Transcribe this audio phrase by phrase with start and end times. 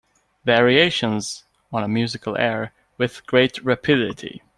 [0.45, 4.41] Variations (on a musical air) With great rapidity